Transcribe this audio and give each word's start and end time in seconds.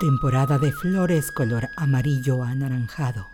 Temporada 0.00 0.58
de 0.58 0.72
flores 0.72 1.30
color 1.30 1.68
amarillo 1.76 2.42
anaranjado. 2.42 3.26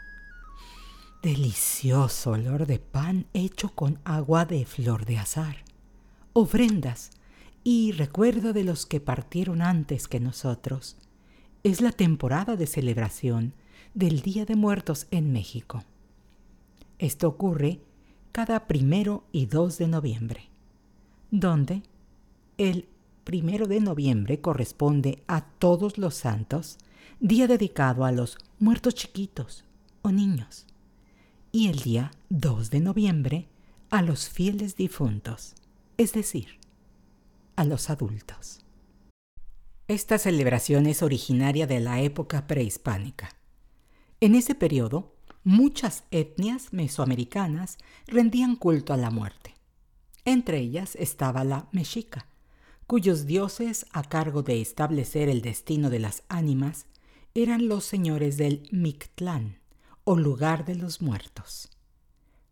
Delicioso 1.22 2.32
olor 2.32 2.66
de 2.66 2.80
pan 2.80 3.26
hecho 3.34 3.68
con 3.68 4.00
agua 4.02 4.46
de 4.46 4.66
flor 4.66 5.04
de 5.04 5.16
azar. 5.16 5.58
Ofrendas 6.32 7.12
y 7.62 7.92
recuerdo 7.92 8.52
de 8.52 8.64
los 8.64 8.84
que 8.84 8.98
partieron 8.98 9.62
antes 9.62 10.08
que 10.08 10.18
nosotros. 10.18 10.96
Es 11.62 11.80
la 11.80 11.92
temporada 11.92 12.56
de 12.56 12.66
celebración 12.66 13.54
del 13.94 14.20
Día 14.20 14.44
de 14.44 14.56
Muertos 14.56 15.06
en 15.12 15.32
México. 15.32 15.84
Esto 16.98 17.28
ocurre 17.28 17.78
cada 18.32 18.66
primero 18.66 19.22
y 19.30 19.46
2 19.46 19.78
de 19.78 19.86
noviembre, 19.86 20.48
donde 21.30 21.84
el 22.58 22.88
primero 23.26 23.66
de 23.66 23.80
noviembre 23.80 24.40
corresponde 24.40 25.24
a 25.26 25.40
todos 25.40 25.98
los 25.98 26.14
santos, 26.14 26.78
día 27.18 27.48
dedicado 27.48 28.04
a 28.04 28.12
los 28.12 28.38
muertos 28.60 28.94
chiquitos 28.94 29.64
o 30.02 30.12
niños, 30.12 30.64
y 31.50 31.66
el 31.66 31.80
día 31.80 32.12
2 32.28 32.70
de 32.70 32.78
noviembre 32.78 33.48
a 33.90 34.00
los 34.02 34.28
fieles 34.28 34.76
difuntos, 34.76 35.56
es 35.96 36.12
decir, 36.12 36.60
a 37.56 37.64
los 37.64 37.90
adultos. 37.90 38.60
Esta 39.88 40.18
celebración 40.18 40.86
es 40.86 41.02
originaria 41.02 41.66
de 41.66 41.80
la 41.80 42.00
época 42.00 42.46
prehispánica. 42.46 43.30
En 44.20 44.36
ese 44.36 44.54
periodo, 44.54 45.16
muchas 45.42 46.04
etnias 46.12 46.72
mesoamericanas 46.72 47.78
rendían 48.06 48.54
culto 48.54 48.92
a 48.92 48.96
la 48.96 49.10
muerte. 49.10 49.56
Entre 50.24 50.58
ellas 50.58 50.94
estaba 50.94 51.42
la 51.42 51.66
mexica, 51.72 52.28
cuyos 52.86 53.26
dioses 53.26 53.86
a 53.92 54.04
cargo 54.04 54.42
de 54.42 54.60
establecer 54.60 55.28
el 55.28 55.42
destino 55.42 55.90
de 55.90 55.98
las 55.98 56.22
ánimas 56.28 56.86
eran 57.34 57.68
los 57.68 57.84
señores 57.84 58.36
del 58.36 58.68
Mictlán, 58.70 59.58
o 60.04 60.16
lugar 60.16 60.64
de 60.64 60.76
los 60.76 61.02
muertos. 61.02 61.68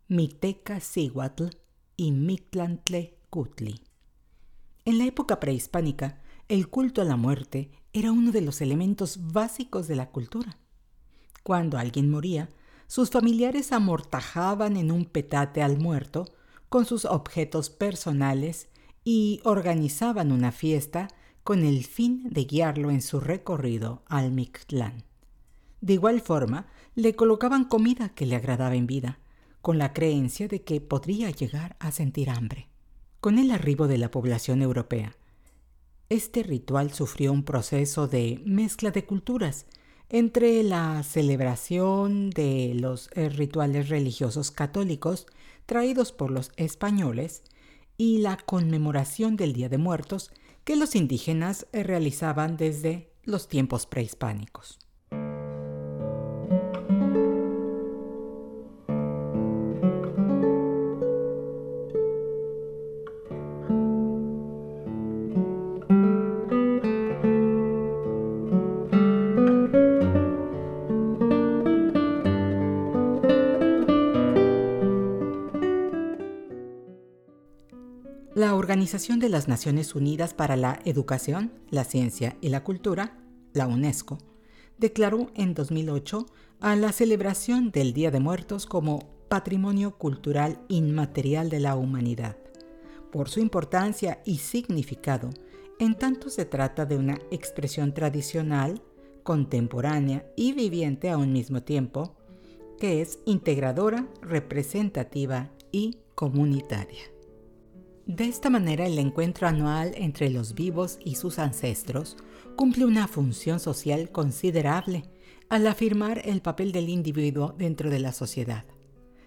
Micteca 0.08 0.80
Cihuatl 0.80 1.50
y 1.96 2.10
Mictlantle 2.10 3.16
Cutli. 3.30 3.80
En 4.84 4.98
la 4.98 5.04
época 5.04 5.38
prehispánica, 5.38 6.20
el 6.48 6.68
culto 6.68 7.00
a 7.00 7.04
la 7.04 7.16
muerte 7.16 7.70
era 7.92 8.10
uno 8.10 8.32
de 8.32 8.40
los 8.40 8.60
elementos 8.60 9.32
básicos 9.32 9.86
de 9.86 9.94
la 9.94 10.10
cultura. 10.10 10.58
Cuando 11.44 11.78
alguien 11.78 12.10
moría, 12.10 12.50
sus 12.88 13.10
familiares 13.10 13.70
amortajaban 13.70 14.76
en 14.76 14.90
un 14.90 15.04
petate 15.04 15.62
al 15.62 15.78
muerto 15.78 16.26
con 16.68 16.86
sus 16.86 17.04
objetos 17.04 17.70
personales 17.70 18.68
y 19.04 19.40
organizaban 19.44 20.32
una 20.32 20.50
fiesta 20.50 21.08
con 21.44 21.62
el 21.62 21.84
fin 21.84 22.26
de 22.30 22.44
guiarlo 22.44 22.90
en 22.90 23.02
su 23.02 23.20
recorrido 23.20 24.02
al 24.06 24.32
Mictlán. 24.32 25.04
De 25.82 25.92
igual 25.92 26.22
forma, 26.22 26.66
le 26.94 27.14
colocaban 27.14 27.66
comida 27.66 28.08
que 28.08 28.24
le 28.24 28.36
agradaba 28.36 28.74
en 28.74 28.86
vida, 28.86 29.18
con 29.60 29.78
la 29.78 29.92
creencia 29.92 30.48
de 30.48 30.62
que 30.62 30.80
podría 30.80 31.30
llegar 31.30 31.76
a 31.78 31.92
sentir 31.92 32.30
hambre. 32.30 32.68
Con 33.20 33.38
el 33.38 33.50
arribo 33.50 33.86
de 33.86 33.98
la 33.98 34.10
población 34.10 34.62
europea, 34.62 35.16
este 36.08 36.42
ritual 36.42 36.92
sufrió 36.92 37.32
un 37.32 37.44
proceso 37.44 38.08
de 38.08 38.40
mezcla 38.44 38.90
de 38.90 39.04
culturas 39.04 39.66
entre 40.10 40.62
la 40.62 41.02
celebración 41.02 42.30
de 42.30 42.74
los 42.74 43.10
eh, 43.14 43.28
rituales 43.28 43.88
religiosos 43.88 44.50
católicos 44.50 45.26
traídos 45.66 46.12
por 46.12 46.30
los 46.30 46.52
españoles 46.56 47.42
y 47.96 48.18
la 48.18 48.36
conmemoración 48.36 49.36
del 49.36 49.52
Día 49.52 49.68
de 49.68 49.78
Muertos 49.78 50.30
que 50.64 50.76
los 50.76 50.94
indígenas 50.94 51.66
realizaban 51.72 52.56
desde 52.56 53.10
los 53.24 53.48
tiempos 53.48 53.86
prehispánicos. 53.86 54.78
La 78.34 78.56
Organización 78.56 79.20
de 79.20 79.28
las 79.28 79.46
Naciones 79.46 79.94
Unidas 79.94 80.34
para 80.34 80.56
la 80.56 80.80
Educación, 80.84 81.52
la 81.70 81.84
Ciencia 81.84 82.36
y 82.40 82.48
la 82.48 82.64
Cultura, 82.64 83.16
la 83.52 83.68
UNESCO, 83.68 84.18
declaró 84.76 85.30
en 85.36 85.54
2008 85.54 86.26
a 86.58 86.74
la 86.74 86.90
celebración 86.90 87.70
del 87.70 87.92
Día 87.92 88.10
de 88.10 88.18
Muertos 88.18 88.66
como 88.66 89.08
Patrimonio 89.28 89.98
Cultural 89.98 90.58
Inmaterial 90.66 91.48
de 91.48 91.60
la 91.60 91.76
Humanidad, 91.76 92.36
por 93.12 93.28
su 93.28 93.38
importancia 93.38 94.20
y 94.24 94.38
significado, 94.38 95.30
en 95.78 95.96
tanto 95.96 96.28
se 96.28 96.44
trata 96.44 96.86
de 96.86 96.96
una 96.96 97.16
expresión 97.30 97.94
tradicional, 97.94 98.82
contemporánea 99.22 100.26
y 100.34 100.54
viviente 100.54 101.08
a 101.08 101.18
un 101.18 101.32
mismo 101.32 101.62
tiempo, 101.62 102.16
que 102.80 103.00
es 103.00 103.20
integradora, 103.26 104.08
representativa 104.22 105.52
y 105.70 105.98
comunitaria. 106.16 107.13
De 108.06 108.24
esta 108.24 108.50
manera, 108.50 108.86
el 108.86 108.98
encuentro 108.98 109.48
anual 109.48 109.92
entre 109.96 110.28
los 110.28 110.54
vivos 110.54 110.98
y 111.02 111.14
sus 111.14 111.38
ancestros 111.38 112.18
cumple 112.54 112.84
una 112.84 113.08
función 113.08 113.60
social 113.60 114.10
considerable 114.12 115.04
al 115.48 115.66
afirmar 115.66 116.20
el 116.26 116.42
papel 116.42 116.70
del 116.70 116.90
individuo 116.90 117.54
dentro 117.56 117.88
de 117.88 118.00
la 118.00 118.12
sociedad. 118.12 118.66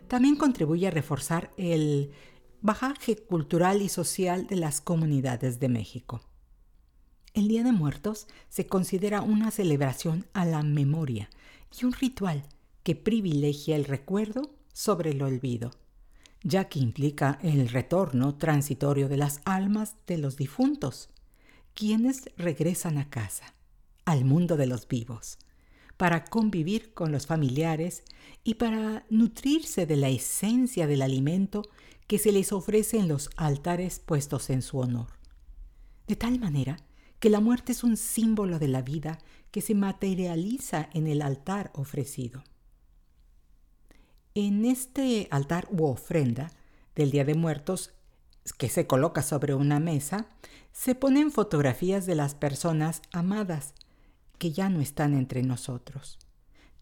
También 0.07 0.35
contribuye 0.35 0.87
a 0.87 0.91
reforzar 0.91 1.51
el 1.57 2.11
bajaje 2.61 3.15
cultural 3.15 3.81
y 3.81 3.89
social 3.89 4.45
de 4.45 4.57
las 4.57 4.79
comunidades 4.79 5.59
de 5.59 5.69
México. 5.69 6.21
El 7.33 7.47
Día 7.47 7.63
de 7.63 7.71
Muertos 7.71 8.27
se 8.47 8.67
considera 8.67 9.21
una 9.21 9.49
celebración 9.49 10.27
a 10.33 10.45
la 10.45 10.61
memoria 10.61 11.31
y 11.81 11.85
un 11.85 11.93
ritual 11.93 12.43
que 12.83 12.95
privilegia 12.95 13.75
el 13.75 13.85
recuerdo 13.85 14.51
sobre 14.71 15.11
el 15.11 15.23
olvido 15.23 15.71
ya 16.47 16.69
que 16.69 16.79
implica 16.79 17.39
el 17.43 17.67
retorno 17.67 18.35
transitorio 18.35 19.09
de 19.09 19.17
las 19.17 19.41
almas 19.43 19.97
de 20.07 20.17
los 20.17 20.37
difuntos, 20.37 21.09
quienes 21.73 22.29
regresan 22.37 22.97
a 22.97 23.09
casa, 23.09 23.53
al 24.05 24.23
mundo 24.23 24.55
de 24.55 24.65
los 24.65 24.87
vivos, 24.87 25.39
para 25.97 26.23
convivir 26.23 26.93
con 26.93 27.11
los 27.11 27.27
familiares 27.27 28.03
y 28.45 28.53
para 28.53 29.05
nutrirse 29.09 29.85
de 29.85 29.97
la 29.97 30.07
esencia 30.07 30.87
del 30.87 31.01
alimento 31.01 31.63
que 32.07 32.17
se 32.17 32.31
les 32.31 32.53
ofrece 32.53 32.97
en 32.97 33.09
los 33.09 33.29
altares 33.35 33.99
puestos 33.99 34.49
en 34.49 34.61
su 34.61 34.79
honor. 34.79 35.07
De 36.07 36.15
tal 36.15 36.39
manera 36.39 36.77
que 37.19 37.29
la 37.29 37.41
muerte 37.41 37.73
es 37.73 37.83
un 37.83 37.97
símbolo 37.97 38.57
de 38.57 38.69
la 38.69 38.81
vida 38.81 39.17
que 39.51 39.59
se 39.59 39.75
materializa 39.75 40.87
en 40.93 41.07
el 41.07 41.21
altar 41.21 41.71
ofrecido. 41.73 42.41
En 44.39 44.65
este 44.65 45.27
altar 45.31 45.67
u 45.71 45.85
ofrenda 45.85 46.51
del 46.95 47.09
Día 47.09 47.25
de 47.25 47.33
Muertos 47.33 47.93
que 48.57 48.69
se 48.69 48.85
coloca 48.85 49.23
sobre 49.23 49.55
una 49.55 49.79
mesa, 49.79 50.27
se 50.71 50.93
ponen 50.93 51.31
fotografías 51.31 52.05
de 52.05 52.15
las 52.15 52.35
personas 52.35 53.01
amadas 53.11 53.73
que 54.37 54.51
ya 54.51 54.69
no 54.69 54.79
están 54.79 55.15
entre 55.15 55.41
nosotros. 55.41 56.19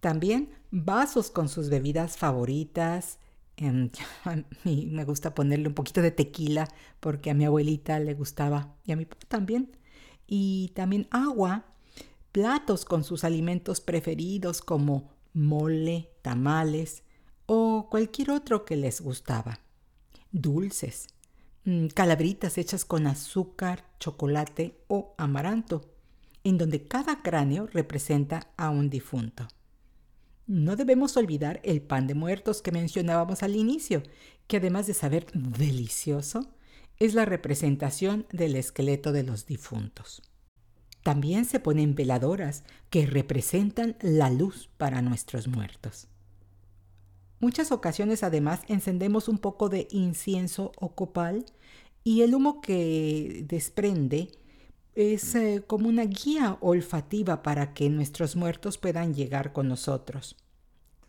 También 0.02 0.50
vasos 0.70 1.32
con 1.32 1.48
sus 1.48 1.70
bebidas 1.70 2.18
favoritas, 2.18 3.20
Em, 3.58 3.90
a 4.26 4.36
mí 4.64 4.88
me 4.92 5.06
gusta 5.06 5.34
ponerle 5.34 5.68
un 5.68 5.74
poquito 5.74 6.02
de 6.02 6.12
tequila 6.12 6.68
porque 7.00 7.32
a 7.32 7.34
mi 7.34 7.46
abuelita 7.46 8.00
le 8.00 8.14
gustaba 8.14 8.76
y 8.86 8.92
a 8.92 8.96
mi 8.96 9.06
papá 9.06 9.26
también. 9.28 9.78
Y 10.28 10.72
también 10.76 11.08
agua, 11.12 11.66
platos 12.32 12.86
con 12.86 13.04
sus 13.04 13.24
alimentos 13.24 13.80
preferidos 13.82 14.62
como 14.62 15.12
mole, 15.34 16.10
tamales 16.22 17.04
o 17.46 17.88
cualquier 17.90 18.32
otro 18.32 18.66
que 18.66 18.76
les 18.76 19.02
gustaba. 19.02 19.60
Dulces, 20.32 21.08
mm, 21.66 21.88
calabritas 21.88 22.58
hechas 22.58 22.86
con 22.86 23.08
azúcar, 23.08 23.86
chocolate 24.00 24.78
o 24.88 25.14
amaranto, 25.18 25.82
en 26.44 26.58
donde 26.58 26.88
cada 26.88 27.22
cráneo 27.22 27.68
representa 27.68 28.52
a 28.58 28.70
un 28.70 28.90
difunto. 28.90 29.48
No 30.48 30.76
debemos 30.76 31.18
olvidar 31.18 31.60
el 31.64 31.82
pan 31.82 32.06
de 32.06 32.14
muertos 32.14 32.62
que 32.62 32.72
mencionábamos 32.72 33.42
al 33.42 33.56
inicio, 33.56 34.04
que 34.48 34.58
además 34.58 34.86
de 34.86 34.94
saber 34.94 35.26
delicioso, 35.34 36.52
es 37.00 37.14
la 37.14 37.26
representación 37.26 38.28
del 38.32 38.56
esqueleto 38.56 39.12
de 39.12 39.24
los 39.24 39.48
difuntos. 39.48 40.22
También 41.04 41.46
se 41.46 41.60
ponen 41.60 41.96
veladoras 41.96 42.64
que 42.90 43.06
representan 43.06 43.96
la 44.02 44.30
luz 44.30 44.70
para 44.78 45.02
nuestros 45.02 45.48
muertos. 45.48 46.08
Muchas 47.46 47.72
ocasiones 47.72 48.24
además 48.24 48.62
encendemos 48.70 49.28
un 49.28 49.38
poco 49.38 49.70
de 49.70 49.88
incienso 49.92 50.72
o 50.80 50.96
copal 50.96 51.46
y 52.04 52.24
el 52.24 52.34
humo 52.34 52.60
que 52.60 53.46
desprende 53.48 54.32
es 54.96 55.36
eh, 55.36 55.64
como 55.68 55.88
una 55.88 56.06
guía 56.06 56.58
olfativa 56.60 57.44
para 57.44 57.76
que 57.76 57.88
nuestros 57.92 58.36
muertos 58.36 58.80
puedan 58.80 59.14
llegar 59.14 59.54
con 59.54 59.68
nosotros. 59.68 60.38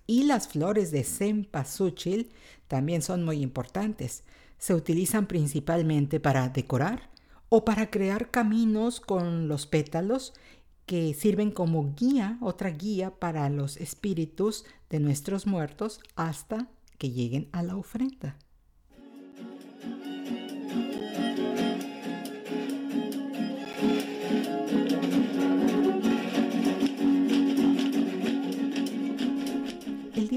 Y 0.06 0.25
las 0.25 0.47
flores 0.49 0.91
de 0.91 1.05
cempasúchil 1.05 2.29
también 2.69 3.00
son 3.00 3.25
muy 3.25 3.41
importantes. 3.41 4.23
Se 4.59 4.75
utilizan 4.75 5.29
principalmente 5.29 6.21
para 6.21 6.50
decorar 6.50 7.09
o 7.49 7.65
para 7.65 7.91
crear 7.91 8.31
caminos 8.31 9.00
con 9.00 9.49
los 9.49 9.67
pétalos 9.67 10.35
que 10.87 11.12
sirven 11.15 11.50
como 11.50 11.94
guía, 11.94 12.38
otra 12.41 12.71
guía 12.71 13.11
para 13.11 13.49
los 13.50 13.77
espíritus 13.77 14.65
de 14.88 15.00
nuestros 15.00 15.47
muertos 15.47 16.00
hasta 16.15 16.69
que 16.99 17.11
lleguen 17.11 17.49
a 17.53 17.62
la 17.62 17.77
ofrenda. 17.77 18.37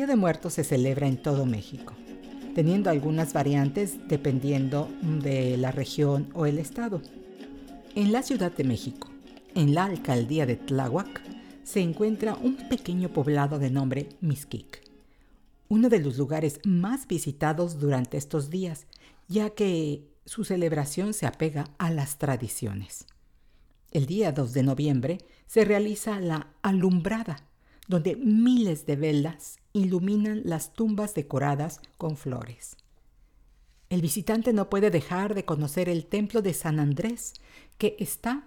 de 0.10 0.16
Muertos 0.16 0.54
se 0.54 0.63
celebra 0.63 1.07
en 1.07 1.18
todo 1.18 1.45
México, 1.45 1.94
teniendo 2.56 2.90
algunas 2.90 3.31
variantes 3.31 3.98
dependiendo 4.07 4.90
de 5.02 5.56
la 5.56 5.72
región 5.72 6.30
o 6.34 6.45
el 6.45 6.57
estado. 6.57 7.02
En 7.95 8.12
la 8.12 8.24
Ciudad 8.24 8.52
de 8.52 8.63
México, 8.63 9.08
en 9.56 9.74
la 9.74 9.86
alcaldía 9.86 10.46
de 10.46 10.56
Tláhuac, 10.56 11.22
se 11.63 11.81
encuentra 11.81 12.36
un 12.36 12.56
pequeño 12.69 13.10
poblado 13.10 13.60
de 13.60 13.69
nombre 13.69 14.10
Mixquic, 14.22 14.81
uno 15.68 15.90
de 15.90 16.00
los 16.00 16.18
lugares 16.18 16.60
más 16.66 17.07
visitados 17.07 17.80
durante 17.80 18.18
estos 18.18 18.50
días, 18.50 18.88
ya 19.28 19.51
que 19.51 20.10
su 20.25 20.44
celebración 20.44 21.13
se 21.13 21.28
apega 21.28 21.66
a 21.78 21.92
las 21.92 22.18
tradiciones. 22.18 23.06
El 23.92 24.06
día 24.06 24.31
2 24.31 24.54
de 24.54 24.63
noviembre 24.63 25.18
se 25.48 25.66
realiza 25.66 26.19
la 26.19 26.54
alumbrada, 26.62 27.44
donde 27.88 28.16
miles 28.16 28.86
de 28.86 28.95
velas 28.95 29.57
iluminan 29.74 30.42
las 30.45 30.74
tumbas 30.74 31.13
decoradas 31.16 31.81
con 31.98 32.18
flores. 32.18 32.78
El 33.90 34.02
visitante 34.02 34.54
no 34.54 34.69
puede 34.69 34.92
dejar 34.92 35.34
de 35.34 35.45
conocer 35.45 35.90
el 35.90 36.06
templo 36.06 36.44
de 36.44 36.54
San 36.54 36.80
Andrés, 36.80 37.34
que 37.80 37.95
está 38.00 38.44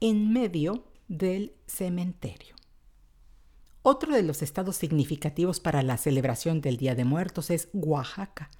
en 0.00 0.32
medio 0.32 0.84
del 1.08 1.52
cementerio. 1.66 2.54
Otro 3.82 4.14
de 4.14 4.22
los 4.22 4.42
estados 4.42 4.76
significativos 4.76 5.60
para 5.60 5.82
la 5.82 5.96
celebración 5.96 6.60
del 6.60 6.76
Día 6.76 6.94
de 6.94 7.04
Muertos 7.04 7.50
es 7.50 7.68
Oaxaca, 7.72 8.50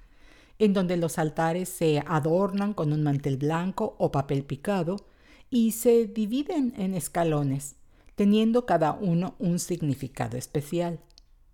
en 0.59 0.73
donde 0.73 0.97
los 0.97 1.17
altares 1.17 1.69
se 1.69 2.03
adornan 2.05 2.73
con 2.73 2.93
un 2.93 3.03
mantel 3.03 3.37
blanco 3.37 3.95
o 3.97 4.11
papel 4.11 4.43
picado 4.43 5.07
y 5.49 5.71
se 5.71 6.07
dividen 6.07 6.73
en 6.77 6.93
escalones 6.93 7.75
teniendo 8.21 8.67
cada 8.67 8.93
uno 8.93 9.35
un 9.39 9.57
significado 9.57 10.37
especial. 10.37 10.99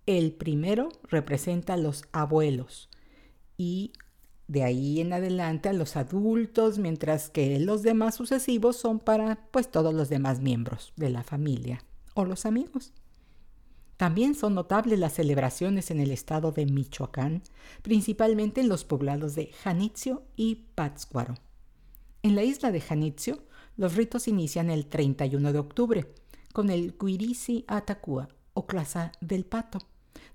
El 0.04 0.32
primero 0.32 0.90
representa 1.04 1.74
a 1.74 1.78
los 1.78 2.04
abuelos 2.12 2.90
y 3.56 3.92
de 4.48 4.64
ahí 4.64 5.00
en 5.00 5.12
adelante 5.12 5.68
a 5.68 5.74
los 5.74 5.96
adultos, 5.96 6.78
mientras 6.78 7.28
que 7.28 7.60
los 7.60 7.82
demás 7.82 8.14
sucesivos 8.14 8.76
son 8.76 8.98
para 8.98 9.36
pues 9.50 9.70
todos 9.70 9.94
los 9.94 10.08
demás 10.08 10.40
miembros 10.40 10.92
de 10.96 11.10
la 11.10 11.22
familia 11.22 11.84
o 12.14 12.24
los 12.24 12.46
amigos. 12.46 12.92
También 13.98 14.34
son 14.34 14.54
notables 14.54 14.98
las 14.98 15.14
celebraciones 15.14 15.90
en 15.90 16.00
el 16.00 16.12
estado 16.12 16.52
de 16.52 16.66
Michoacán, 16.66 17.42
principalmente 17.82 18.60
en 18.60 18.68
los 18.68 18.84
poblados 18.84 19.34
de 19.34 19.52
Janitzio 19.62 20.22
y 20.34 20.66
Pátzcuaro. 20.74 21.34
En 22.22 22.34
la 22.34 22.42
isla 22.42 22.70
de 22.70 22.80
Janitzio, 22.80 23.42
los 23.76 23.96
ritos 23.96 24.28
inician 24.28 24.70
el 24.70 24.86
31 24.86 25.52
de 25.52 25.58
octubre 25.58 26.14
con 26.52 26.70
el 26.70 26.96
Guirisi 26.98 27.64
Atacua 27.68 28.28
o 28.54 28.66
Clasa 28.66 29.12
del 29.20 29.44
Pato, 29.44 29.78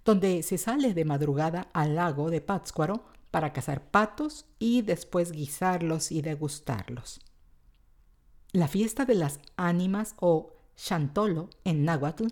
donde 0.05 0.43
se 0.43 0.57
sale 0.57 0.93
de 0.93 1.05
madrugada 1.05 1.69
al 1.73 1.95
lago 1.95 2.29
de 2.29 2.41
Pátzcuaro 2.41 3.12
para 3.33 3.51
cazar 3.51 3.89
patos 3.89 4.45
y 4.59 4.83
después 4.83 5.31
guisarlos 5.31 6.11
y 6.11 6.21
degustarlos. 6.21 7.19
La 8.51 8.67
fiesta 8.67 9.05
de 9.05 9.15
las 9.15 9.39
ánimas 9.57 10.13
o 10.19 10.53
Chantolo 10.75 11.49
en 11.63 11.83
náhuatl 11.83 12.27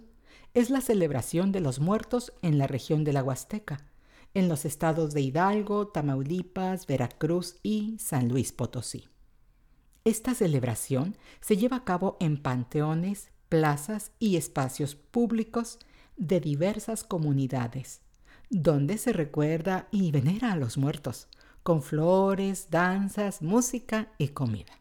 es 0.54 0.70
la 0.70 0.80
celebración 0.80 1.52
de 1.52 1.60
los 1.60 1.80
muertos 1.80 2.34
en 2.44 2.60
la 2.60 2.68
región 2.68 3.04
de 3.04 3.14
la 3.14 3.24
Huasteca, 3.24 3.88
en 4.36 4.48
los 4.48 4.64
estados 4.64 5.16
de 5.16 5.22
Hidalgo, 5.22 5.88
Tamaulipas, 5.88 6.86
Veracruz 6.86 7.56
y 7.64 7.98
San 7.98 8.30
Luis 8.30 8.52
Potosí. 8.52 9.10
Esta 10.06 10.36
celebración 10.36 11.18
se 11.40 11.58
lleva 11.58 11.78
a 11.78 11.84
cabo 11.84 12.16
en 12.20 12.40
panteones, 12.44 13.32
plazas 13.50 14.12
y 14.20 14.36
espacios 14.36 14.94
públicos 14.94 15.80
de 16.16 16.40
diversas 16.40 17.04
comunidades, 17.04 18.02
donde 18.52 18.98
se 18.98 19.14
recuerda 19.14 19.88
y 19.92 20.12
venera 20.12 20.52
a 20.52 20.58
los 20.58 20.78
muertos, 20.78 21.30
con 21.64 21.82
flores, 21.82 22.68
danzas, 22.70 23.42
música 23.42 24.10
y 24.18 24.28
comida. 24.30 24.74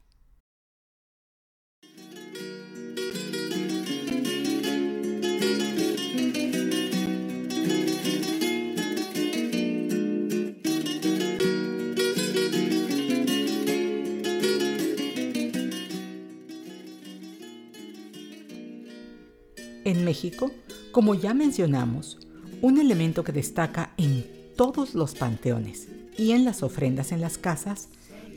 En 19.84 20.04
México, 20.04 20.50
como 20.90 21.14
ya 21.14 21.34
mencionamos, 21.34 22.18
un 22.62 22.78
elemento 22.78 23.24
que 23.24 23.32
destaca 23.32 23.94
en 23.96 24.26
todos 24.56 24.94
los 24.94 25.14
panteones 25.14 25.88
y 26.18 26.32
en 26.32 26.44
las 26.44 26.62
ofrendas 26.62 27.12
en 27.12 27.20
las 27.20 27.38
casas 27.38 27.88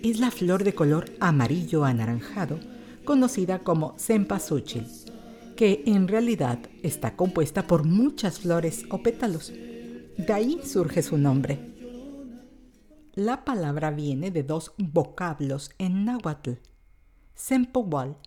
es 0.03 0.19
la 0.19 0.31
flor 0.31 0.63
de 0.63 0.73
color 0.73 1.11
amarillo 1.19 1.83
anaranjado, 1.83 2.59
conocida 3.03 3.59
como 3.59 3.97
cempasúchil, 3.99 4.87
que 5.57 5.83
en 5.85 6.07
realidad 6.07 6.59
está 6.83 7.15
compuesta 7.15 7.67
por 7.67 7.85
muchas 7.85 8.39
flores 8.39 8.85
o 8.89 9.03
pétalos. 9.03 9.51
De 10.17 10.33
ahí 10.33 10.59
surge 10.63 11.03
su 11.03 11.17
nombre. 11.17 11.59
La 13.15 13.43
palabra 13.43 13.91
viene 13.91 14.31
de 14.31 14.43
dos 14.43 14.73
vocablos 14.77 15.69
en 15.77 16.05
náhuatl, 16.05 16.53
sempohual, 17.35 18.17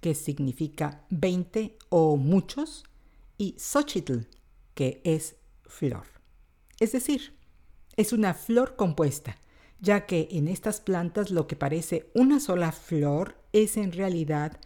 que 0.00 0.14
significa 0.14 1.04
20 1.10 1.78
o 1.88 2.16
muchos, 2.16 2.84
y 3.38 3.54
Xochitl, 3.58 4.26
que 4.74 5.00
es 5.04 5.36
flor. 5.66 6.06
Es 6.80 6.92
decir, 6.92 7.36
es 7.96 8.12
una 8.12 8.34
flor 8.34 8.76
compuesta, 8.76 9.36
ya 9.80 10.06
que 10.06 10.28
en 10.30 10.48
estas 10.48 10.80
plantas 10.80 11.30
lo 11.30 11.46
que 11.46 11.56
parece 11.56 12.10
una 12.14 12.40
sola 12.40 12.72
flor 12.72 13.36
es 13.52 13.76
en 13.76 13.92
realidad 13.92 14.60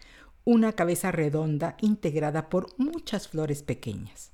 una 0.45 0.73
cabeza 0.73 1.13
redonda 1.13 1.77
integrada 1.81 2.49
por 2.49 2.69
muchas 2.79 3.29
flores 3.29 3.63
pequeñas. 3.63 4.33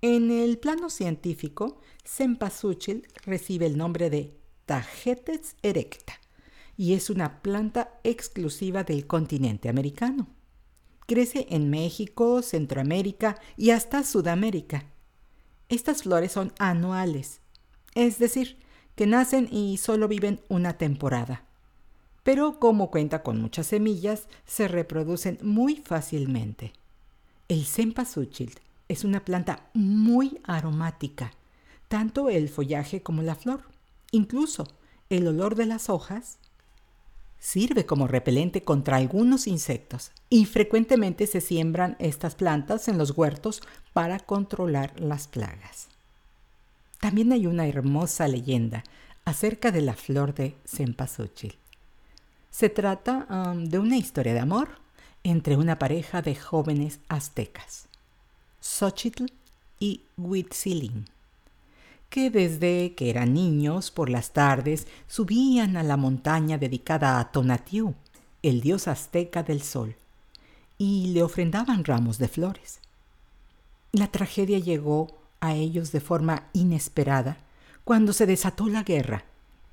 En 0.00 0.30
el 0.30 0.58
plano 0.58 0.90
científico, 0.90 1.80
Cempasúchil 2.04 3.06
recibe 3.24 3.66
el 3.66 3.76
nombre 3.76 4.10
de 4.10 4.38
Tagetes 4.64 5.56
erecta, 5.62 6.14
y 6.76 6.94
es 6.94 7.10
una 7.10 7.42
planta 7.42 7.98
exclusiva 8.04 8.84
del 8.84 9.06
continente 9.06 9.68
americano. 9.68 10.28
Crece 11.06 11.46
en 11.50 11.70
México, 11.70 12.42
Centroamérica 12.42 13.40
y 13.56 13.70
hasta 13.70 14.04
Sudamérica. 14.04 14.84
Estas 15.68 16.02
flores 16.02 16.32
son 16.32 16.52
anuales. 16.58 17.40
es 17.94 18.18
decir, 18.18 18.58
que 18.94 19.06
nacen 19.06 19.48
y 19.50 19.76
solo 19.76 20.08
viven 20.08 20.40
una 20.48 20.78
temporada. 20.78 21.44
Pero 22.22 22.58
como 22.58 22.90
cuenta 22.90 23.22
con 23.22 23.40
muchas 23.40 23.68
semillas, 23.68 24.28
se 24.46 24.68
reproducen 24.68 25.38
muy 25.42 25.76
fácilmente. 25.76 26.72
El 27.48 27.64
cempasúchil 27.64 28.58
es 28.88 29.04
una 29.04 29.24
planta 29.24 29.68
muy 29.74 30.40
aromática, 30.44 31.32
tanto 31.88 32.28
el 32.28 32.48
follaje 32.48 33.02
como 33.02 33.22
la 33.22 33.34
flor. 33.34 33.62
Incluso 34.10 34.66
el 35.10 35.26
olor 35.26 35.54
de 35.54 35.66
las 35.66 35.88
hojas 35.90 36.38
sirve 37.38 37.86
como 37.86 38.06
repelente 38.06 38.62
contra 38.62 38.96
algunos 38.96 39.46
insectos 39.46 40.12
y 40.28 40.44
frecuentemente 40.46 41.26
se 41.26 41.40
siembran 41.40 41.96
estas 41.98 42.34
plantas 42.34 42.88
en 42.88 42.98
los 42.98 43.16
huertos 43.16 43.62
para 43.92 44.18
controlar 44.18 44.98
las 45.00 45.28
plagas. 45.28 45.88
También 47.00 47.32
hay 47.32 47.46
una 47.46 47.66
hermosa 47.66 48.26
leyenda 48.26 48.82
acerca 49.24 49.70
de 49.70 49.82
la 49.82 49.94
flor 49.94 50.34
de 50.34 50.56
cempasúchil. 50.64 51.56
Se 52.50 52.68
trata 52.68 53.26
um, 53.30 53.64
de 53.64 53.78
una 53.78 53.96
historia 53.96 54.34
de 54.34 54.40
amor 54.40 54.80
entre 55.22 55.56
una 55.56 55.78
pareja 55.78 56.22
de 56.22 56.34
jóvenes 56.34 57.00
aztecas, 57.08 57.88
Xochitl 58.60 59.26
y 59.78 60.02
Huitzilin 60.16 61.06
que 62.10 62.30
desde 62.30 62.94
que 62.94 63.10
eran 63.10 63.34
niños 63.34 63.90
por 63.90 64.08
las 64.08 64.32
tardes 64.32 64.86
subían 65.06 65.76
a 65.76 65.82
la 65.82 65.96
montaña 65.96 66.58
dedicada 66.58 67.20
a 67.20 67.30
Tonatiuh, 67.30 67.94
el 68.42 68.60
dios 68.60 68.88
azteca 68.88 69.42
del 69.42 69.62
sol, 69.62 69.96
y 70.78 71.08
le 71.08 71.22
ofrendaban 71.22 71.84
ramos 71.84 72.18
de 72.18 72.28
flores. 72.28 72.80
La 73.92 74.08
tragedia 74.08 74.58
llegó 74.58 75.08
a 75.40 75.54
ellos 75.54 75.92
de 75.92 76.00
forma 76.00 76.48
inesperada 76.52 77.38
cuando 77.84 78.12
se 78.12 78.26
desató 78.26 78.68
la 78.68 78.82
guerra 78.82 79.24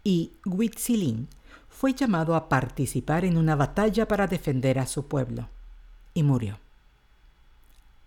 y 0.04 0.34
Huitzilin 0.46 1.28
fue 1.70 1.94
llamado 1.94 2.36
a 2.36 2.48
participar 2.48 3.26
en 3.26 3.38
una 3.38 3.56
batalla 3.56 4.08
para 4.08 4.28
defender 4.28 4.80
a 4.80 4.88
su 4.88 5.08
pueblo 5.08 5.50
y 6.14 6.24
murió. 6.24 6.58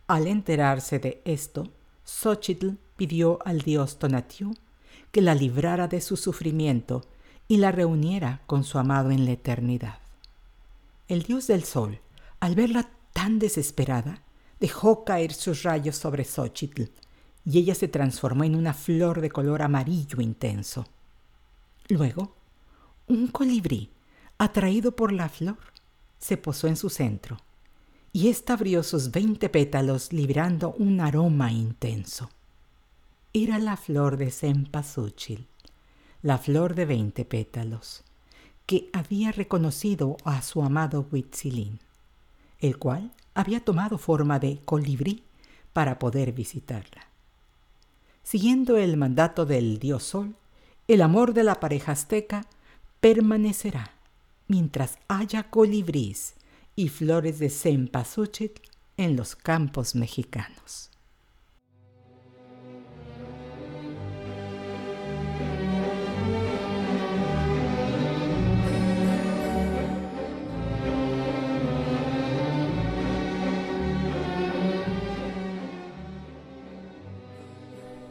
Al 0.06 0.26
enterarse 0.26 0.99
de 0.99 1.20
esto, 1.26 1.68
Xochitl 2.04 2.70
pidió 2.99 3.38
al 3.47 3.62
dios 3.62 3.99
Tonatiuh 3.99 4.55
que 5.12 5.23
la 5.23 5.35
librara 5.35 5.87
de 5.87 6.02
su 6.02 6.17
sufrimiento 6.17 7.07
y 7.47 7.59
la 7.59 7.73
reuniera 7.73 8.43
con 8.47 8.64
su 8.64 8.76
amado 8.76 9.11
en 9.11 9.25
la 9.25 9.31
eternidad. 9.31 10.00
El 11.07 11.23
dios 11.23 11.47
del 11.47 11.64
sol, 11.64 12.00
al 12.40 12.57
verla 12.57 12.90
tan 13.14 13.38
desesperada, 13.38 14.21
dejó 14.61 15.05
caer 15.05 15.33
sus 15.33 15.62
rayos 15.62 15.97
sobre 15.97 16.25
Xochitl 16.25 16.90
y 17.47 17.59
ella 17.59 17.75
se 17.75 17.88
transformó 17.88 18.45
en 18.45 18.57
una 18.57 18.75
flor 18.75 19.21
de 19.21 19.31
color 19.31 19.62
amarillo 19.62 20.21
intenso. 20.21 20.85
Luego, 21.88 22.35
un 23.07 23.28
colibrí, 23.28 23.90
atraído 24.38 24.95
por 24.95 25.12
la 25.12 25.28
flor, 25.28 25.59
se 26.19 26.37
posó 26.37 26.67
en 26.67 26.76
su 26.76 26.90
centro 26.90 27.38
y 28.12 28.28
ésta 28.28 28.55
abrió 28.55 28.83
sus 28.83 29.12
veinte 29.12 29.49
pétalos 29.49 30.12
librando 30.12 30.75
un 30.78 31.00
aroma 31.00 31.52
intenso 31.52 32.28
era 33.45 33.59
la 33.59 33.76
flor 33.76 34.16
de 34.16 34.30
cempasúchil, 34.30 35.47
la 36.23 36.38
flor 36.38 36.75
de 36.75 36.85
veinte 36.85 37.25
pétalos, 37.25 38.02
que 38.66 38.90
había 38.92 39.33
reconocido 39.33 40.16
a 40.25 40.42
su 40.42 40.62
amado 40.62 41.07
Huitzilín, 41.11 41.78
el 42.61 42.78
cual 42.78 43.12
había 43.35 43.61
tomado 43.64 43.99
forma 43.99 44.38
de 44.38 44.61
colibrí 44.64 45.23
para 45.73 45.99
poder 45.99 46.33
visitarla. 46.33 47.07
Siguiendo 48.23 48.76
el 48.76 48.97
mandato 48.97 49.47
del 49.47 49.78
dios 49.78 50.02
Sol, 50.02 50.35
el 50.88 51.02
amor 51.02 51.35
de 51.35 51.45
la 51.45 51.61
pareja 51.61 51.92
azteca 51.92 52.47
permanecerá 53.00 53.92
mientras 54.49 54.99
haya 55.07 55.50
colibrís 55.50 56.35
y 56.75 56.88
flores 56.88 57.38
de 57.38 57.50
cempasúchil 57.50 58.52
en 58.97 59.16
los 59.16 59.37
campos 59.37 59.95
mexicanos. 59.95 60.90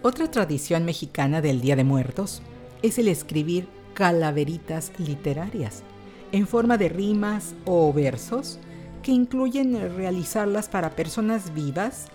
Otra 0.07 0.31
tradición 0.31 0.85
mexicana 0.85 1.41
del 1.41 1.59
Día 1.59 1.75
de 1.75 1.83
Muertos 1.83 2.41
es 2.81 2.97
el 2.97 3.09
escribir 3.09 3.67
calaveritas 3.93 4.93
literarias 4.99 5.83
en 6.31 6.47
forma 6.47 6.77
de 6.77 6.87
rimas 6.87 7.55
o 7.65 7.91
versos 7.91 8.57
que 9.03 9.11
incluyen 9.11 9.97
realizarlas 9.97 10.69
para 10.69 10.95
personas 10.95 11.53
vivas 11.53 12.05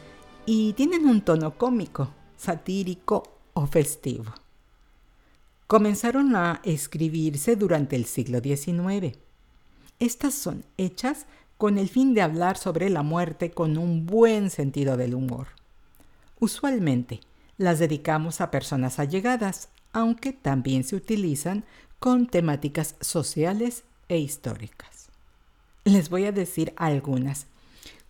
y 0.47 0.73
tienen 0.73 1.05
un 1.05 1.21
tono 1.21 1.59
cómico, 1.59 2.09
satírico 2.39 3.25
o 3.53 3.67
festivo. 3.67 4.33
Comenzaron 5.67 6.35
a 6.35 6.63
escribirse 6.65 7.57
durante 7.57 7.95
el 7.95 8.07
siglo 8.07 8.41
XIX. 8.41 9.19
Estas 9.99 10.33
son 10.33 10.65
hechas 10.79 11.27
con 11.59 11.77
el 11.77 11.91
fin 11.91 12.15
de 12.15 12.23
hablar 12.23 12.57
sobre 12.57 12.89
la 12.89 13.03
muerte 13.03 13.51
con 13.51 13.77
un 13.77 14.07
buen 14.07 14.49
sentido 14.49 14.97
del 14.97 15.15
humor. 15.15 15.49
Usualmente, 16.41 17.21
las 17.63 17.79
dedicamos 17.79 18.41
a 18.41 18.51
personas 18.51 18.99
allegadas, 18.99 19.69
aunque 19.93 20.33
también 20.33 20.83
se 20.83 20.97
utilizan 20.97 21.65
con 22.01 22.27
temáticas 22.27 22.97
sociales 23.01 23.85
e 24.09 24.19
históricas. 24.19 25.09
Les 25.85 26.11
voy 26.11 26.25
a 26.25 26.33
decir 26.33 26.75
algunas, 26.77 27.47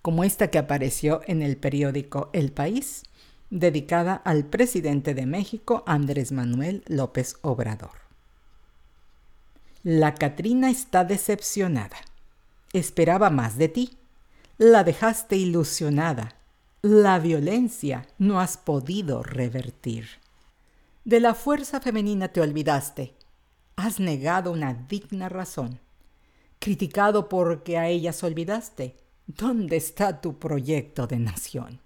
como 0.01 0.25
esta 0.25 0.49
que 0.49 0.57
apareció 0.59 1.21
en 1.27 1.43
el 1.43 1.59
periódico 1.59 2.31
El 2.33 2.51
País, 2.51 3.03
dedicada 3.51 4.15
al 4.15 4.47
presidente 4.47 5.13
de 5.13 5.27
México, 5.27 5.85
Andrés 5.87 6.33
Manuel 6.33 6.83
López 6.87 7.37
Obrador. 7.43 8.01
La 9.83 10.15
Catrina 10.15 10.71
está 10.71 11.05
decepcionada. 11.05 11.99
Esperaba 12.73 13.29
más 13.29 13.59
de 13.59 13.69
ti. 13.69 13.99
La 14.57 14.83
dejaste 14.83 15.37
ilusionada 15.37 16.37
la 16.83 17.21
violencia 17.21 18.09
no 18.19 18.41
has 18.41 18.57
podido 18.57 19.23
revertir. 19.23 20.09
De 21.05 21.21
la 21.21 21.37
fuerza 21.37 21.81
femenina 21.81 22.29
te 22.29 22.41
olvidaste. 22.41 23.15
Has 23.77 24.01
negado 24.01 24.51
una 24.51 24.75
digna 24.75 25.29
razón. 25.29 25.79
Criticado 26.59 27.29
porque 27.29 27.79
a 27.79 27.89
ellas 27.89 28.25
olvidaste. 28.25 28.97
¿Dónde 29.29 29.77
está 29.77 30.21
tu 30.21 30.41
proyecto 30.41 31.07
de 31.07 31.21
nación? 31.21 31.81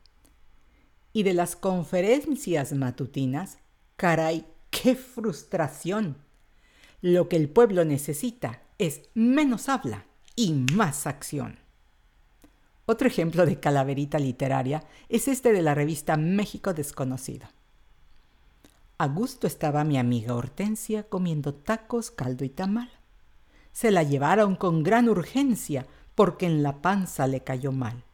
Y 1.13 1.25
de 1.25 1.35
las 1.35 1.57
conferencias 1.57 2.73
matutinas, 2.73 3.59
caray, 3.97 4.47
qué 4.71 4.95
frustración. 4.97 6.17
Lo 7.03 7.29
que 7.29 7.37
el 7.37 7.51
pueblo 7.51 7.85
necesita 7.85 8.63
es 8.79 9.03
menos 9.13 9.69
habla 9.69 10.07
y 10.35 10.55
más 10.73 11.07
acción. 11.07 11.66
Otro 12.87 13.09
ejemplo 13.09 13.45
de 13.47 13.59
calaverita 13.59 14.19
literaria 14.19 14.85
es 15.09 15.29
este 15.29 15.53
de 15.53 15.63
la 15.63 15.75
revista 15.75 16.17
México 16.17 16.73
Desconocido. 16.73 17.49
A 18.99 19.09
gusto 19.09 19.47
estaba 19.47 19.85
mi 19.85 19.99
amiga 19.99 20.35
Hortensia 20.35 21.03
comiendo 21.03 21.53
tacos, 21.53 22.11
caldo 22.11 22.45
y 22.45 22.49
tamal. 22.49 22.91
Se 23.73 23.91
la 23.91 24.05
llevaron 24.05 24.57
con 24.57 24.83
gran 24.83 25.09
urgencia 25.09 25.87
porque 26.15 26.47
en 26.47 26.63
la 26.63 26.81
panza 26.81 27.27
le 27.27 27.41
cayó 27.41 27.73
mal. 27.73 28.05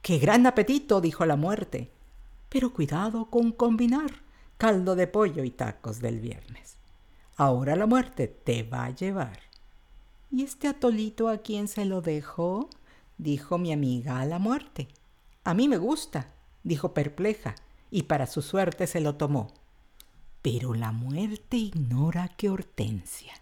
¡Qué 0.00 0.18
gran 0.18 0.46
apetito! 0.46 1.00
dijo 1.00 1.26
la 1.26 1.36
muerte. 1.36 1.90
Pero 2.48 2.72
cuidado 2.72 3.26
con 3.26 3.52
combinar 3.52 4.22
caldo 4.58 4.96
de 4.96 5.06
pollo 5.06 5.44
y 5.44 5.50
tacos 5.50 6.00
del 6.00 6.20
viernes. 6.20 6.78
Ahora 7.36 7.76
la 7.76 7.86
muerte 7.86 8.26
te 8.26 8.64
va 8.64 8.86
a 8.86 8.90
llevar. 8.90 9.38
¿Y 10.30 10.42
este 10.42 10.68
atolito 10.68 11.28
a 11.28 11.38
quién 11.38 11.68
se 11.68 11.84
lo 11.84 12.02
dejó? 12.02 12.68
Dijo 13.18 13.58
mi 13.58 13.72
amiga 13.72 14.20
a 14.20 14.26
la 14.26 14.38
muerte. 14.38 14.88
A 15.44 15.54
mí 15.54 15.68
me 15.68 15.76
gusta, 15.76 16.32
dijo 16.62 16.94
perpleja, 16.94 17.54
y 17.90 18.04
para 18.04 18.26
su 18.26 18.42
suerte 18.42 18.86
se 18.86 19.00
lo 19.00 19.16
tomó. 19.16 19.52
Pero 20.42 20.74
la 20.74 20.92
muerte 20.92 21.56
ignora 21.56 22.28
que 22.28 22.48
Hortensia 22.48 23.32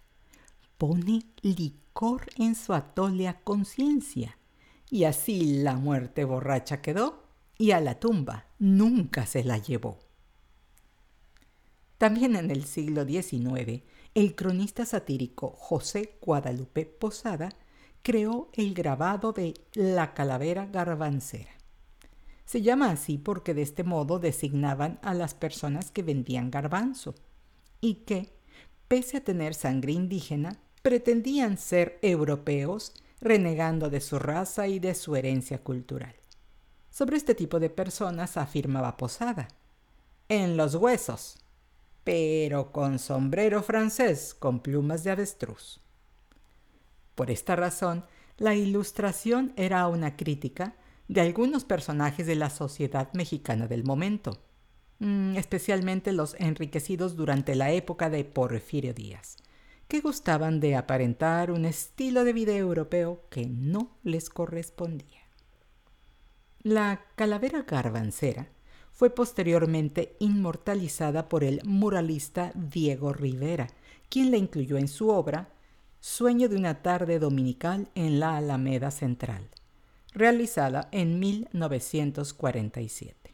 pone 0.77 1.23
licor 1.41 2.27
en 2.37 2.55
su 2.55 2.73
atole 2.73 3.27
a 3.27 3.39
conciencia, 3.41 4.37
y 4.89 5.03
así 5.03 5.61
la 5.61 5.75
muerte 5.75 6.23
borracha 6.23 6.81
quedó 6.81 7.23
y 7.57 7.71
a 7.71 7.81
la 7.81 7.99
tumba 7.99 8.45
nunca 8.59 9.25
se 9.25 9.43
la 9.43 9.57
llevó. 9.57 9.99
También 11.97 12.35
en 12.35 12.51
el 12.51 12.65
siglo 12.65 13.05
XIX, 13.05 13.81
el 14.13 14.35
cronista 14.35 14.85
satírico 14.85 15.49
José 15.57 16.17
Guadalupe 16.21 16.85
Posada 16.85 17.49
creó 18.07 18.47
el 18.53 18.73
grabado 18.73 19.33
de 19.33 19.53
la 19.73 20.13
calavera 20.13 20.65
garbancera. 20.65 21.51
Se 22.45 22.61
llama 22.61 22.89
así 22.89 23.17
porque 23.17 23.53
de 23.53 23.63
este 23.63 23.83
modo 23.83 24.17
designaban 24.17 24.97
a 25.01 25.13
las 25.13 25.33
personas 25.33 25.91
que 25.91 26.03
vendían 26.03 26.49
garbanzo. 26.49 27.15
y 27.81 28.05
que, 28.05 28.31
pese 28.87 29.17
a 29.17 29.23
tener 29.25 29.53
sangre 29.53 29.91
indígena, 29.91 30.57
pretendían 30.83 31.57
ser 31.57 31.99
europeos, 32.01 32.93
renegando 33.19 33.89
de 33.89 33.99
su 33.99 34.19
raza 34.19 34.69
y 34.69 34.79
de 34.79 34.95
su 34.95 35.17
herencia 35.17 35.61
cultural. 35.61 36.15
Sobre 36.89 37.17
este 37.17 37.35
tipo 37.35 37.59
de 37.59 37.69
personas 37.69 38.37
afirmaba 38.37 38.95
Posada. 38.95 39.49
En 40.29 40.55
los 40.55 40.75
huesos, 40.75 41.39
pero 42.05 42.71
con 42.71 42.99
sombrero 42.99 43.61
francés 43.63 44.33
con 44.33 44.61
plumas 44.61 45.03
de 45.03 45.11
avestruz. 45.11 45.81
Por 47.17 47.31
esta 47.31 47.55
razón, 47.55 48.05
la 48.37 48.53
ilustración 48.53 49.51
era 49.55 49.87
una 49.87 50.15
crítica 50.15 50.75
de 51.07 51.21
algunos 51.21 51.65
personajes 51.65 52.27
de 52.27 52.35
la 52.35 52.51
sociedad 52.51 53.11
mexicana 53.13 53.65
del 53.65 53.83
momento, 53.83 54.43
mm, 54.99 55.35
especialmente 55.35 56.11
los 56.11 56.35
enriquecidos 56.37 57.15
durante 57.15 57.55
la 57.55 57.71
época 57.71 58.11
de 58.11 58.23
Porfirio 58.23 58.93
Díaz, 58.93 59.37
que 59.87 59.99
gustaban 59.99 60.59
de 60.59 60.75
aparentar 60.75 61.49
un 61.49 61.65
estilo 61.65 62.23
de 62.23 62.33
vida 62.33 62.55
europeo 62.55 63.23
que 63.31 63.47
no 63.47 63.97
les 64.03 64.29
correspondía. 64.29 65.21
La 66.61 67.01
calavera 67.15 67.63
garbancera 67.63 68.49
fue 68.91 69.09
posteriormente 69.09 70.17
inmortalizada 70.19 71.29
por 71.29 71.43
el 71.43 71.61
muralista 71.65 72.51
Diego 72.53 73.11
Rivera, 73.11 73.65
quien 74.07 74.29
la 74.29 74.37
incluyó 74.37 74.77
en 74.77 74.87
su 74.87 75.09
obra 75.09 75.56
Sueño 75.99 76.47
de 76.47 76.55
una 76.55 76.83
tarde 76.83 77.17
dominical 77.17 77.89
en 77.95 78.19
la 78.19 78.37
Alameda 78.37 78.91
Central, 78.91 79.49
realizada 80.13 80.89
en 80.91 81.19
1947. 81.19 83.33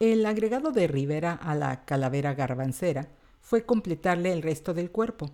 El 0.00 0.26
agregado 0.26 0.72
de 0.72 0.88
Rivera 0.88 1.32
a 1.32 1.54
la 1.54 1.84
calavera 1.84 2.34
garbancera 2.34 3.10
fue 3.40 3.64
completarle 3.64 4.32
el 4.32 4.42
resto 4.42 4.74
del 4.74 4.90
cuerpo, 4.90 5.30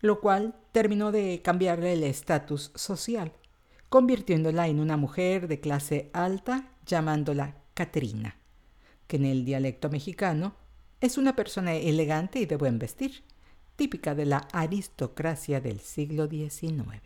lo 0.00 0.20
cual 0.20 0.56
terminó 0.72 1.12
de 1.12 1.42
cambiarle 1.44 1.92
el 1.92 2.04
estatus 2.04 2.72
social, 2.74 3.32
convirtiéndola 3.90 4.68
en 4.68 4.80
una 4.80 4.96
mujer 4.96 5.48
de 5.48 5.60
clase 5.60 6.08
alta 6.14 6.70
llamándola 6.86 7.56
Catrina, 7.74 8.38
que 9.06 9.16
en 9.16 9.26
el 9.26 9.44
dialecto 9.44 9.90
mexicano 9.90 10.56
es 11.02 11.18
una 11.18 11.36
persona 11.36 11.74
elegante 11.74 12.38
y 12.38 12.46
de 12.46 12.56
buen 12.56 12.78
vestir 12.78 13.22
típica 13.76 14.14
de 14.14 14.26
la 14.26 14.48
aristocracia 14.52 15.60
del 15.60 15.80
siglo 15.80 16.26
XIX. 16.28 17.00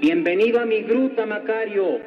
Bienvenido 0.00 0.60
a 0.60 0.66
mi 0.66 0.82
gruta, 0.82 1.26
Macario. 1.26 2.00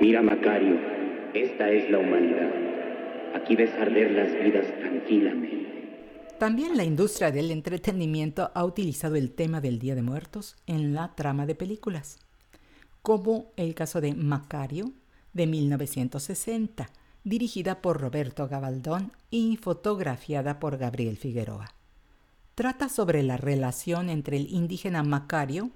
Mira, 0.00 0.22
Macario, 0.22 0.76
esta 1.34 1.70
es 1.70 1.90
la 1.90 1.98
humanidad. 1.98 2.50
Aquí 3.34 3.56
ves 3.56 3.70
arder 3.74 4.10
las 4.12 4.32
vidas 4.42 4.66
tranquilamente. 4.80 5.77
También 6.38 6.76
la 6.76 6.84
industria 6.84 7.32
del 7.32 7.50
entretenimiento 7.50 8.52
ha 8.54 8.64
utilizado 8.64 9.16
el 9.16 9.32
tema 9.32 9.60
del 9.60 9.80
Día 9.80 9.96
de 9.96 10.02
Muertos 10.02 10.54
en 10.68 10.94
la 10.94 11.16
trama 11.16 11.46
de 11.46 11.56
películas, 11.56 12.20
como 13.02 13.50
el 13.56 13.74
caso 13.74 14.00
de 14.00 14.14
Macario 14.14 14.92
de 15.32 15.48
1960, 15.48 16.90
dirigida 17.24 17.82
por 17.82 18.00
Roberto 18.00 18.46
Gabaldón 18.46 19.10
y 19.30 19.56
fotografiada 19.56 20.60
por 20.60 20.78
Gabriel 20.78 21.16
Figueroa. 21.16 21.74
Trata 22.54 22.88
sobre 22.88 23.24
la 23.24 23.36
relación 23.36 24.08
entre 24.08 24.36
el 24.36 24.48
indígena 24.48 25.02
Macario, 25.02 25.70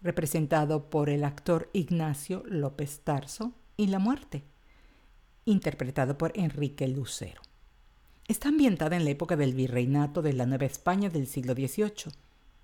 representado 0.00 0.88
por 0.88 1.10
el 1.10 1.24
actor 1.24 1.68
Ignacio 1.74 2.42
López 2.46 3.00
Tarso, 3.04 3.52
y 3.76 3.88
la 3.88 3.98
muerte, 3.98 4.44
interpretado 5.44 6.16
por 6.16 6.32
Enrique 6.34 6.88
Lucero. 6.88 7.45
Está 8.28 8.48
ambientada 8.48 8.96
en 8.96 9.04
la 9.04 9.10
época 9.10 9.36
del 9.36 9.54
virreinato 9.54 10.20
de 10.20 10.32
la 10.32 10.46
Nueva 10.46 10.64
España 10.64 11.10
del 11.10 11.28
siglo 11.28 11.54
XVIII, 11.54 12.12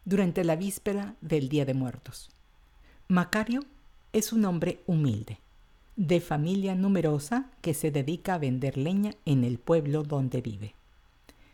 durante 0.05 0.43
la 0.43 0.57
víspera 0.57 1.15
del 1.21 1.49
Día 1.49 1.65
de 1.65 1.73
Muertos. 1.73 2.31
Macario 3.07 3.61
es 4.13 4.33
un 4.33 4.45
hombre 4.45 4.83
humilde, 4.89 5.39
de 5.95 6.21
familia 6.21 6.75
numerosa 6.75 7.49
que 7.61 7.75
se 7.75 7.93
dedica 7.93 8.35
a 8.35 8.39
vender 8.39 8.77
leña 8.77 9.15
en 9.25 9.45
el 9.45 9.59
pueblo 9.59 10.03
donde 10.03 10.41
vive. 10.41 10.75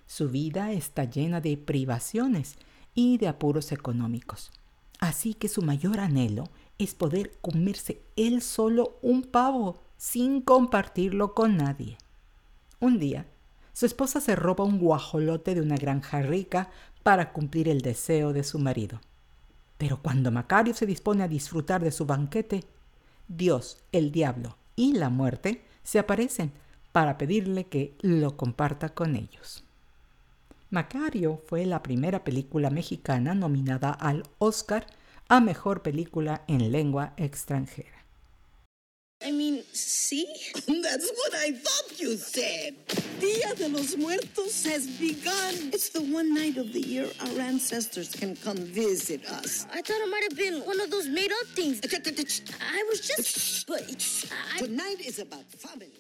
Su 0.07 0.31
vida 0.31 0.73
está 0.73 1.05
llena 1.05 1.43
de 1.43 1.59
privaciones 1.59 2.57
y 2.95 3.19
de 3.19 3.29
apuros 3.29 3.73
económicos, 3.73 4.51
así 5.01 5.35
que 5.35 5.49
su 5.49 5.61
mayor 5.61 6.01
anhelo 6.01 6.45
es 6.79 6.95
poder 6.95 7.33
comerse 7.43 8.01
él 8.17 8.41
solo 8.41 8.97
un 9.03 9.21
pavo 9.21 9.83
sin 9.99 10.41
compartirlo 10.41 11.35
con 11.35 11.59
nadie. 11.59 11.99
Un 12.81 12.99
día, 12.99 13.27
su 13.79 13.87
esposa 13.87 14.21
se 14.21 14.35
roba 14.35 14.65
un 14.65 14.81
guajolote 14.81 15.55
de 15.55 15.61
una 15.61 15.77
granja 15.77 16.21
rica 16.21 16.69
para 17.05 17.33
cumplir 17.33 17.69
el 17.69 17.81
deseo 17.81 18.33
de 18.33 18.43
su 18.43 18.59
marido. 18.59 19.01
Pero 19.77 20.03
cuando 20.03 20.33
Macario 20.33 20.75
se 20.75 20.85
dispone 20.85 21.23
a 21.23 21.29
disfrutar 21.29 21.81
de 21.81 21.93
su 21.93 22.05
banquete, 22.05 22.65
Dios, 23.29 23.79
el 23.93 24.11
diablo 24.11 24.57
y 24.75 24.95
la 24.95 25.11
muerte 25.11 25.63
se 25.85 26.01
aparecen 26.01 26.51
para 26.91 27.19
pedirle 27.19 27.69
que 27.69 27.95
lo 28.01 28.37
comparta 28.37 28.89
con 28.89 29.15
ellos. 29.15 29.63
Macario 30.71 31.41
fue 31.47 31.65
la 31.65 31.81
primera 31.81 32.25
película 32.25 32.71
mexicana 32.71 33.37
nominada 33.37 33.93
al 33.93 34.25
Oscar 34.39 34.89
a 35.29 35.39
Mejor 35.39 35.83
Película 35.83 36.43
en 36.49 36.73
Lengua 36.73 37.13
Extranjera. 37.17 37.98
I 39.21 39.33
mean, 39.33 39.65
see? 39.73 40.27
That's 40.55 41.11
what 41.11 41.35
I 41.35 41.53
thought 41.53 42.01
you 42.01 42.17
said. 42.17 42.77
Dia 43.21 43.55
de 43.57 43.69
los 43.69 43.97
Muertos 43.97 44.65
has 44.67 44.87
begun. 44.87 45.71
It's 45.73 45.89
the 45.91 46.03
one 46.03 46.33
night 46.33 46.57
of 46.57 46.73
the 46.73 46.81
year 46.81 47.07
our 47.21 47.41
ancestors 47.41 48.15
can 48.15 48.37
come 48.37 48.57
visit 48.57 49.27
us. 49.27 49.67
I 49.73 49.83
thought 49.83 50.01
it 50.01 50.09
might 50.09 50.23
have 50.31 50.37
been 50.39 50.65
one 50.65 50.81
of 50.81 50.91
those 50.91 51.09
made 51.09 51.33
up 51.33 51.49
things. 51.57 51.81
I 51.83 52.85
was 52.89 53.01
just. 53.01 53.67
But 53.67 53.83
I... 54.55 54.59
Tonight 54.61 55.01
is 55.05 55.19
about 55.19 55.45
family. 55.59 55.93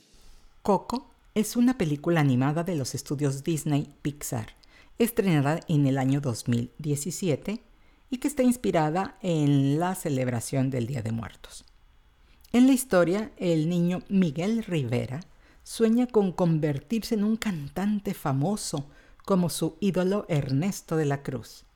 Coco 0.63 1.11
es 1.35 1.57
una 1.57 1.77
película 1.77 2.21
animada 2.21 2.63
de 2.63 2.77
los 2.77 2.95
estudios 2.95 3.43
Disney 3.43 3.89
Pixar, 4.03 4.55
estrenada 4.99 5.61
en 5.67 5.87
el 5.87 5.99
año 5.99 6.21
2017 6.21 7.63
y 8.11 8.19
que 8.19 8.29
está 8.29 8.45
inspirada 8.45 9.19
en 9.23 9.79
la 9.81 9.97
celebración 9.97 10.71
del 10.71 10.87
Día 10.87 11.03
de 11.03 11.13
Muertos. 11.13 11.65
En 12.51 12.67
la 12.67 12.73
historia, 12.73 13.31
el 13.37 13.69
niño 13.69 14.03
Miguel 14.09 14.65
Rivera 14.65 15.21
sueña 15.65 16.07
con 16.07 16.33
convertirse 16.33 17.15
en 17.15 17.25
un 17.25 17.37
cantante 17.37 18.15
famoso 18.15 18.87
como 19.27 19.51
su 19.51 19.77
ídolo 19.81 20.25
Ernesto 20.29 20.97
de 20.97 21.05
la 21.05 21.23
Cruz. 21.23 21.67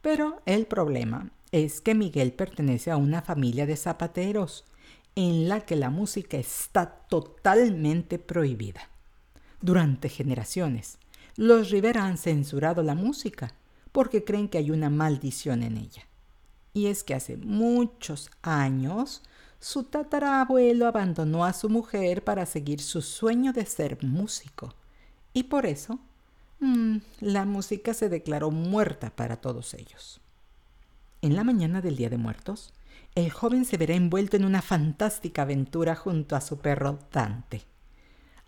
Pero 0.00 0.40
el 0.46 0.64
problema 0.64 1.30
es 1.50 1.82
que 1.82 1.94
Miguel 1.94 2.32
pertenece 2.32 2.90
a 2.90 2.96
una 2.96 3.20
familia 3.20 3.66
de 3.66 3.76
zapateros 3.76 4.64
en 5.16 5.50
la 5.50 5.60
que 5.60 5.76
la 5.76 5.90
música 5.90 6.38
está 6.38 6.86
totalmente 6.86 8.18
prohibida. 8.18 8.88
Durante 9.60 10.08
generaciones, 10.08 10.96
los 11.36 11.70
Rivera 11.70 12.06
han 12.06 12.16
censurado 12.16 12.82
la 12.82 12.94
música 12.94 13.54
porque 13.92 14.24
creen 14.24 14.48
que 14.48 14.56
hay 14.56 14.70
una 14.70 14.88
maldición 14.88 15.62
en 15.62 15.76
ella. 15.76 16.06
Y 16.72 16.86
es 16.86 17.04
que 17.04 17.14
hace 17.14 17.36
muchos 17.36 18.30
años 18.40 19.22
su 19.62 19.84
tatarabuelo 19.84 20.88
abandonó 20.88 21.44
a 21.44 21.52
su 21.52 21.68
mujer 21.68 22.24
para 22.24 22.46
seguir 22.46 22.80
su 22.80 23.00
sueño 23.00 23.52
de 23.52 23.64
ser 23.64 24.02
músico. 24.02 24.74
Y 25.32 25.44
por 25.44 25.66
eso, 25.66 26.00
mm, 26.58 26.96
la 27.20 27.44
música 27.44 27.94
se 27.94 28.08
declaró 28.08 28.50
muerta 28.50 29.10
para 29.14 29.36
todos 29.36 29.74
ellos. 29.74 30.20
En 31.20 31.36
la 31.36 31.44
mañana 31.44 31.80
del 31.80 31.94
Día 31.94 32.10
de 32.10 32.16
Muertos, 32.16 32.74
el 33.14 33.30
joven 33.30 33.64
se 33.64 33.76
verá 33.76 33.94
envuelto 33.94 34.36
en 34.36 34.44
una 34.44 34.62
fantástica 34.62 35.42
aventura 35.42 35.94
junto 35.94 36.34
a 36.34 36.40
su 36.40 36.58
perro 36.58 36.98
Dante. 37.12 37.62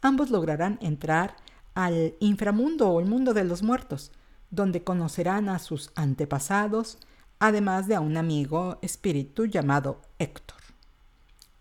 Ambos 0.03 0.31
lograrán 0.31 0.81
entrar 0.83 1.37
al 1.75 2.15
inframundo 2.19 2.91
o 2.91 2.99
el 2.99 3.07
mundo 3.07 3.35
de 3.35 3.45
los 3.45 3.63
muertos, 3.63 4.11
donde 4.51 4.83
conocerán 4.83 5.49
a 5.49 5.61
sus 5.61 5.93
antepasados, 5.95 6.99
además 7.39 7.87
de 7.87 7.95
a 7.95 8.01
un 8.01 8.17
amigo 8.17 8.79
espíritu 8.83 9.47
llamado 9.47 10.03
Héctor. 10.19 10.64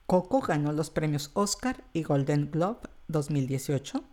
Coco 0.05 0.41
ganó 0.41 0.73
los 0.73 0.89
premios 0.89 1.31
Oscar 1.33 1.83
y 1.93 2.03
Golden 2.03 2.51
Globe 2.51 2.81
2018 3.07 4.03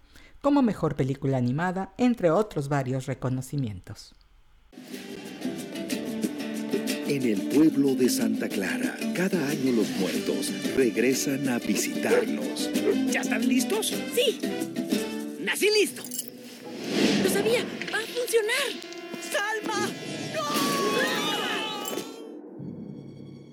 como 0.40 0.62
mejor 0.62 0.96
película 0.96 1.36
animada, 1.36 1.92
entre 1.98 2.30
otros 2.30 2.68
varios 2.68 3.06
reconocimientos. 3.06 4.14
En 7.06 7.22
el 7.24 7.42
pueblo 7.48 7.94
de 7.96 8.08
Santa 8.08 8.48
Clara, 8.48 8.96
cada 9.14 9.48
año 9.48 9.72
los 9.72 9.90
muertos 9.98 10.52
regresan 10.76 11.48
a 11.48 11.58
visitarnos. 11.58 12.70
¿Ya 13.10 13.22
están 13.22 13.46
listos? 13.48 13.88
Sí. 14.14 14.40
Nací 15.40 15.68
listo. 15.70 16.02
Lo 17.24 17.30
sabía. 17.30 17.64
Va 17.92 17.98
a 17.98 18.02
funcionar. 18.02 18.89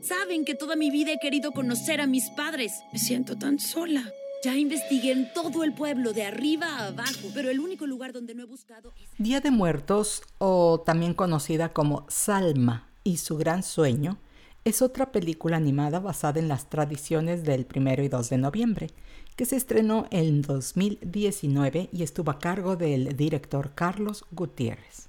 Saben 0.08 0.46
que 0.46 0.56
toda 0.56 0.78
mi 0.78 0.90
vida 0.90 1.12
he 1.12 1.20
querido 1.20 1.52
conocer 1.52 2.00
a 2.00 2.08
mis 2.08 2.30
padres. 2.30 2.82
Me 2.94 3.00
siento 3.00 3.38
tan 3.38 3.60
sola. 3.60 4.10
Ya 4.42 4.56
investigué 4.56 5.12
en 5.12 5.34
todo 5.34 5.66
el 5.66 5.74
pueblo, 5.74 6.14
de 6.14 6.24
arriba 6.24 6.68
a 6.68 6.88
abajo, 6.88 7.30
pero 7.34 7.50
el 7.50 7.60
único 7.60 7.86
lugar 7.86 8.14
donde 8.14 8.34
no 8.34 8.44
he 8.44 8.46
buscado 8.46 8.94
es... 8.96 9.10
Día 9.18 9.42
de 9.42 9.52
Muertos, 9.52 10.22
o 10.38 10.80
también 10.86 11.14
conocida 11.14 11.74
como 11.74 12.06
Salma 12.08 12.88
y 13.04 13.18
su 13.18 13.36
gran 13.36 13.64
sueño, 13.64 14.18
es 14.64 14.82
otra 14.82 15.12
película 15.12 15.58
animada 15.58 16.00
basada 16.00 16.40
en 16.40 16.48
las 16.48 16.70
tradiciones 16.70 17.44
del 17.44 17.68
1 17.76 18.04
y 18.04 18.08
2 18.08 18.30
de 18.30 18.38
noviembre, 18.38 18.90
que 19.36 19.44
se 19.44 19.58
estrenó 19.58 20.08
en 20.12 20.42
2019 20.42 21.90
y 21.92 22.04
estuvo 22.04 22.32
a 22.32 22.40
cargo 22.40 22.78
del 22.78 23.18
director 23.18 23.72
Carlos 23.76 24.24
Gutiérrez. 24.32 25.08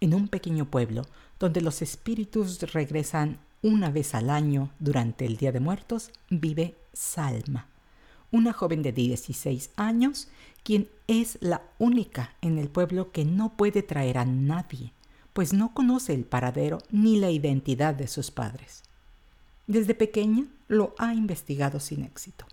En 0.00 0.12
un 0.12 0.26
pequeño 0.26 0.68
pueblo 0.68 1.06
donde 1.38 1.60
los 1.60 1.82
espíritus 1.82 2.60
regresan 2.72 3.38
una 3.62 3.90
vez 3.90 4.14
al 4.14 4.30
año 4.30 4.70
durante 4.78 5.24
el 5.24 5.36
Día 5.36 5.52
de 5.52 5.60
Muertos, 5.60 6.10
vive 6.28 6.76
Salma 6.92 7.68
una 8.32 8.52
joven 8.52 8.82
de 8.82 8.92
16 8.92 9.70
años, 9.76 10.28
quien 10.64 10.88
es 11.06 11.38
la 11.40 11.62
única 11.78 12.34
en 12.40 12.58
el 12.58 12.68
pueblo 12.68 13.12
que 13.12 13.24
no 13.24 13.56
puede 13.56 13.82
traer 13.82 14.18
a 14.18 14.24
nadie, 14.24 14.92
pues 15.32 15.52
no 15.52 15.72
conoce 15.74 16.14
el 16.14 16.24
paradero 16.24 16.78
ni 16.90 17.18
la 17.18 17.30
identidad 17.30 17.94
de 17.94 18.08
sus 18.08 18.30
padres. 18.30 18.82
Desde 19.66 19.94
pequeña 19.94 20.46
lo 20.66 20.94
ha 20.98 21.14
investigado 21.14 21.78
sin 21.78 22.02
éxito, 22.02 22.46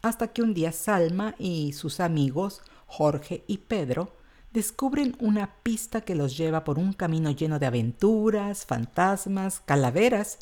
hasta 0.00 0.28
que 0.28 0.42
un 0.42 0.54
día 0.54 0.72
Salma 0.72 1.34
y 1.38 1.74
sus 1.74 2.00
amigos, 2.00 2.62
Jorge 2.86 3.44
y 3.46 3.58
Pedro, 3.58 4.16
descubren 4.52 5.16
una 5.18 5.54
pista 5.62 6.02
que 6.02 6.14
los 6.14 6.36
lleva 6.36 6.64
por 6.64 6.78
un 6.78 6.92
camino 6.92 7.30
lleno 7.30 7.58
de 7.58 7.66
aventuras, 7.66 8.66
fantasmas, 8.66 9.60
calaveras 9.64 10.38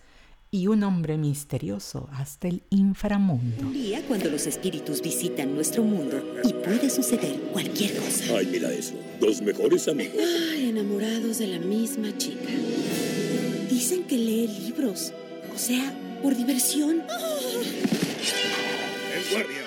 y 0.50 0.66
un 0.66 0.82
hombre 0.82 1.16
misterioso 1.16 2.08
hasta 2.12 2.48
el 2.48 2.62
inframundo. 2.70 3.62
Un 3.62 3.72
día 3.72 4.02
cuando 4.08 4.28
los 4.30 4.46
espíritus 4.48 5.00
visitan 5.00 5.54
nuestro 5.54 5.84
mundo 5.84 6.20
y 6.42 6.52
puede 6.52 6.90
suceder 6.90 7.40
cualquier 7.52 7.96
cosa. 7.96 8.24
Ay, 8.36 8.46
mira 8.50 8.72
eso. 8.72 8.94
Dos 9.20 9.40
mejores 9.42 9.86
amigos. 9.86 10.16
Ay, 10.52 10.70
enamorados 10.70 11.38
de 11.38 11.46
la 11.46 11.60
misma 11.60 12.16
chica. 12.18 12.50
Dicen 13.68 14.04
que 14.04 14.16
lee 14.16 14.48
libros. 14.48 15.12
O 15.54 15.58
sea, 15.58 15.94
por 16.20 16.36
diversión. 16.36 17.02
¡En 19.14 19.32
guardia! 19.32 19.60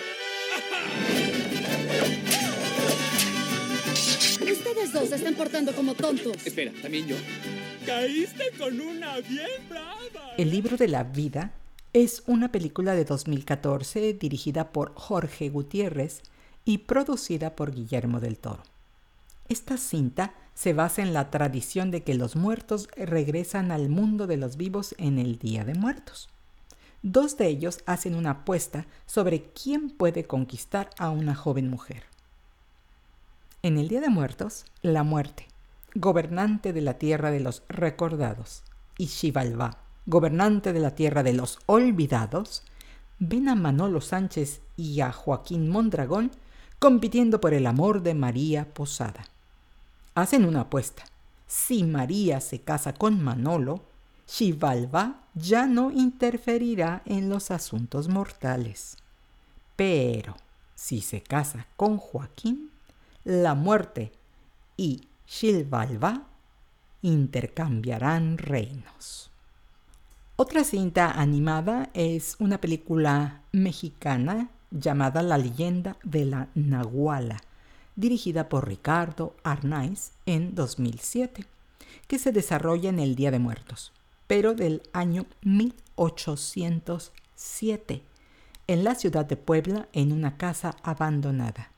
Ustedes 4.52 4.92
dos 4.92 5.10
se 5.10 5.16
están 5.16 5.36
portando 5.36 5.74
como 5.74 5.94
tontos. 5.94 6.46
Espera, 6.46 6.72
también 6.82 7.08
yo. 7.08 7.16
Caíste 7.86 8.52
con 8.58 8.80
una 8.80 9.18
bien 9.20 9.48
brava. 9.70 10.34
El 10.38 10.52
libro 10.52 10.78
de 10.78 10.88
la 10.88 11.04
vida 11.04 11.54
es 11.94 12.24
una 12.28 12.52
película 12.52 12.94
de 12.94 13.06
2014 13.06 14.14
dirigida 14.14 14.72
por 14.72 14.94
Jorge 14.96 15.50
Gutiérrez 15.50 16.22
y 16.66 16.80
producida 16.80 17.56
por 17.56 17.74
Guillermo 17.74 18.20
del 18.20 18.38
Toro. 18.38 18.64
Esta 19.48 19.78
cinta 19.78 20.34
se 20.54 20.74
basa 20.74 21.02
en 21.02 21.14
la 21.14 21.30
tradición 21.30 21.92
de 21.92 22.04
que 22.04 22.14
los 22.14 22.36
muertos 22.36 22.90
regresan 22.96 23.72
al 23.72 23.90
mundo 23.90 24.28
de 24.28 24.38
los 24.38 24.58
vivos 24.58 24.96
en 24.98 25.20
el 25.20 25.40
Día 25.40 25.64
de 25.66 25.74
Muertos. 25.74 26.30
Dos 27.02 27.38
de 27.38 27.48
ellos 27.48 27.80
hacen 27.86 28.16
una 28.16 28.32
apuesta 28.32 28.88
sobre 29.06 29.44
quién 29.44 29.90
puede 29.90 30.26
conquistar 30.26 30.90
a 30.98 31.10
una 31.10 31.36
joven 31.36 31.70
mujer. 31.70 32.13
En 33.66 33.78
el 33.78 33.88
Día 33.88 34.02
de 34.02 34.10
Muertos, 34.10 34.66
la 34.82 35.04
muerte, 35.04 35.48
gobernante 35.96 36.74
de 36.74 36.82
la 36.82 36.96
tierra 36.96 37.32
de 37.32 37.40
los 37.40 37.64
recordados, 37.70 38.62
y 38.98 39.08
Xibalbá, 39.08 39.78
gobernante 40.06 40.74
de 40.74 40.82
la 40.82 40.96
tierra 40.96 41.24
de 41.24 41.32
los 41.32 41.60
olvidados, 41.66 42.64
ven 43.20 43.48
a 43.48 43.56
Manolo 43.56 44.02
Sánchez 44.02 44.60
y 44.76 45.00
a 45.00 45.14
Joaquín 45.14 45.70
Mondragón 45.70 46.32
compitiendo 46.78 47.40
por 47.40 47.54
el 47.54 47.66
amor 47.66 48.04
de 48.04 48.14
María 48.14 48.74
Posada. 48.74 49.24
Hacen 50.14 50.44
una 50.44 50.62
apuesta. 50.64 51.06
Si 51.48 51.86
María 51.86 52.42
se 52.42 52.60
casa 52.60 52.94
con 52.94 53.24
Manolo, 53.24 53.80
Xibalbá 54.28 55.22
ya 55.36 55.68
no 55.68 55.90
interferirá 55.90 57.02
en 57.06 57.30
los 57.30 57.50
asuntos 57.50 58.10
mortales. 58.10 58.98
Pero 59.78 60.36
si 60.76 61.00
se 61.00 61.22
casa 61.24 61.66
con 61.78 61.96
Joaquín, 61.96 62.73
la 63.24 63.56
muerte 63.56 64.12
y 64.76 65.08
Shilvalva 65.28 66.24
intercambiarán 67.02 68.38
reinos. 68.38 69.32
Otra 70.36 70.66
cinta 70.66 71.12
animada 71.12 71.90
es 71.94 72.36
una 72.40 72.60
película 72.60 73.44
mexicana 73.52 74.50
llamada 74.72 75.22
La 75.22 75.38
leyenda 75.38 75.96
de 76.04 76.26
la 76.26 76.48
Nahuala, 76.56 77.44
dirigida 77.96 78.50
por 78.50 78.68
Ricardo 78.68 79.36
Arnaiz 79.44 80.14
en 80.26 80.56
2007, 80.56 81.46
que 82.08 82.18
se 82.20 82.32
desarrolla 82.32 82.90
en 82.90 82.98
el 83.00 83.16
Día 83.16 83.32
de 83.32 83.40
Muertos, 83.40 83.94
pero 84.28 84.54
del 84.54 84.84
año 84.92 85.26
1807, 85.44 88.04
en 88.68 88.84
la 88.84 88.96
ciudad 88.96 89.26
de 89.26 89.38
Puebla, 89.38 89.88
en 89.94 90.12
una 90.12 90.36
casa 90.38 90.76
abandonada 90.84 91.73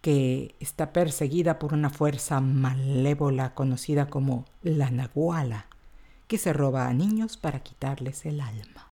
que 0.00 0.54
está 0.60 0.92
perseguida 0.92 1.58
por 1.58 1.74
una 1.74 1.90
fuerza 1.90 2.40
malévola 2.40 3.54
conocida 3.54 4.08
como 4.08 4.46
la 4.62 4.90
Nahuala, 4.90 5.66
que 6.26 6.38
se 6.38 6.52
roba 6.52 6.88
a 6.88 6.94
niños 6.94 7.36
para 7.36 7.60
quitarles 7.60 8.24
el 8.24 8.40
alma. 8.40 8.90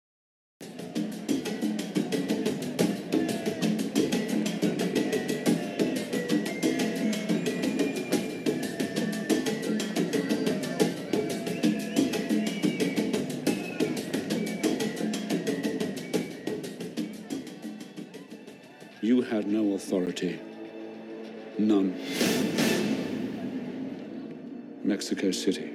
You 19.03 19.23
had 19.23 19.47
no 19.47 19.73
authority. 19.73 20.50
None. 21.61 21.93
Mexico 24.83 25.29
City. 25.31 25.69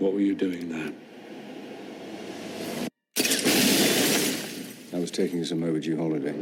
What 0.00 0.12
were 0.12 0.20
you 0.20 0.34
doing 0.34 0.68
there? 0.68 0.92
I 4.92 4.98
was 4.98 5.12
taking 5.12 5.44
some 5.44 5.62
overdue 5.62 5.96
holiday. 5.96 6.34